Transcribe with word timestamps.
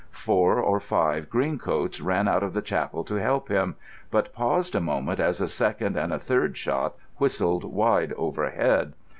Four 0.09 0.59
or 0.59 0.79
five 0.79 1.29
green 1.29 1.59
coats 1.59 2.01
ran 2.01 2.27
out 2.27 2.41
of 2.41 2.53
the 2.55 2.61
chapel 2.63 3.03
to 3.03 3.21
help 3.21 3.49
him, 3.49 3.75
but 4.09 4.33
paused 4.33 4.73
a 4.73 4.81
moment 4.81 5.19
as 5.19 5.39
a 5.39 5.47
second 5.47 5.95
and 5.95 6.11
a 6.11 6.17
third 6.17 6.57
shot 6.57 6.95
whistled 7.17 7.63
wide 7.63 8.11
overhead. 8.13 8.93